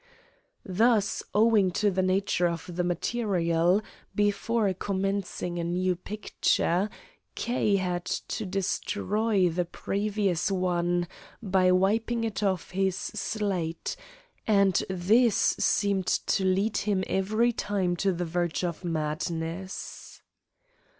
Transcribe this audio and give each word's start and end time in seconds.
Thus, 0.65 1.21
owing 1.31 1.69
to 1.73 1.91
the 1.91 2.01
nature 2.01 2.47
of 2.47 2.75
the 2.75 2.83
material, 2.83 3.83
before 4.15 4.73
commencing 4.73 5.59
a 5.59 5.63
new 5.63 5.95
picture, 5.95 6.89
K. 7.35 7.75
had 7.75 8.05
to 8.05 8.47
destroy 8.47 9.47
the 9.47 9.63
previous 9.65 10.49
one 10.49 11.07
by 11.43 11.71
wiping 11.71 12.23
it 12.23 12.41
off 12.41 12.71
his 12.71 12.95
slate, 12.95 13.95
and 14.47 14.83
this 14.89 15.35
seemed 15.37 16.07
to 16.07 16.45
lead 16.45 16.77
him 16.77 17.03
every 17.05 17.51
time 17.53 17.95
to 17.97 18.11
the 18.11 18.25
verge 18.25 18.63
of 18.63 18.83
madness. 18.83 20.23